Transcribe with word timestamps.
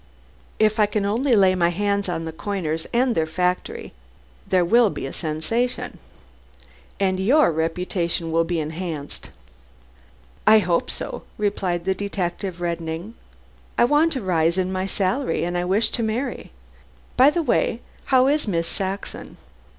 If 0.57 0.79
I 0.79 0.87
can 0.87 1.05
only 1.05 1.35
lay 1.35 1.53
my 1.53 1.69
hands 1.69 2.09
on 2.09 2.25
the 2.25 2.31
coiners 2.31 2.87
and 2.91 3.13
their 3.13 3.27
factory, 3.27 3.93
there 4.47 4.65
will 4.65 4.89
be 4.89 5.05
a 5.05 5.13
sensation." 5.13 5.99
"And 6.99 7.19
your 7.19 7.51
reputation 7.51 8.31
will 8.31 8.43
be 8.43 8.59
enhanced." 8.59 9.29
"I 10.47 10.57
hope 10.57 10.89
so," 10.89 11.21
replied 11.37 11.85
the 11.85 11.93
detective, 11.93 12.61
reddening. 12.61 13.13
"I 13.77 13.85
want 13.85 14.15
a 14.15 14.23
rise 14.23 14.57
in 14.57 14.71
my 14.71 14.87
salary, 14.87 15.45
as 15.45 15.53
I 15.53 15.65
wish 15.65 15.91
to 15.91 16.01
marry. 16.01 16.49
By 17.15 17.29
the 17.29 17.43
way, 17.43 17.79
how 18.05 18.25
is 18.25 18.47
Miss 18.47 18.67
Saxon?" 18.67 19.37